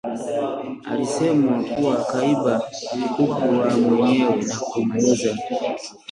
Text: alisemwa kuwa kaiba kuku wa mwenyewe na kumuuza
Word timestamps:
alisemwa 0.85 1.63
kuwa 1.63 2.05
kaiba 2.05 2.61
kuku 3.17 3.29
wa 3.31 3.69
mwenyewe 3.77 4.35
na 4.41 4.55
kumuuza 4.59 5.35